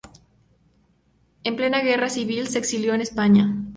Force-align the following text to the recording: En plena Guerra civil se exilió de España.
En 1.43 1.55
plena 1.55 1.81
Guerra 1.81 2.09
civil 2.09 2.47
se 2.47 2.57
exilió 2.57 2.93
de 2.93 3.03
España. 3.03 3.55